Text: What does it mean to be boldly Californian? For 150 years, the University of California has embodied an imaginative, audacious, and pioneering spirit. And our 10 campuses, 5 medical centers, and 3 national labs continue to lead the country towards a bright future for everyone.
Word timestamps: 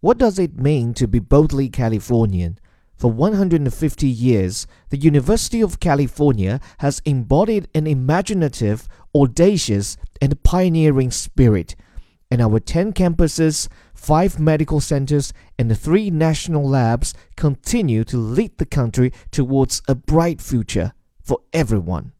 What 0.00 0.18
does 0.18 0.38
it 0.38 0.56
mean 0.56 0.94
to 0.94 1.08
be 1.08 1.18
boldly 1.18 1.68
Californian? 1.68 2.60
For 2.94 3.10
150 3.10 4.06
years, 4.06 4.64
the 4.90 4.96
University 4.96 5.60
of 5.60 5.80
California 5.80 6.60
has 6.78 7.02
embodied 7.04 7.66
an 7.74 7.88
imaginative, 7.88 8.86
audacious, 9.12 9.96
and 10.22 10.40
pioneering 10.44 11.10
spirit. 11.10 11.74
And 12.30 12.40
our 12.40 12.60
10 12.60 12.92
campuses, 12.92 13.66
5 13.94 14.38
medical 14.38 14.78
centers, 14.78 15.32
and 15.58 15.76
3 15.76 16.10
national 16.10 16.68
labs 16.68 17.12
continue 17.34 18.04
to 18.04 18.18
lead 18.18 18.56
the 18.58 18.66
country 18.66 19.12
towards 19.32 19.82
a 19.88 19.96
bright 19.96 20.40
future 20.40 20.92
for 21.20 21.40
everyone. 21.52 22.12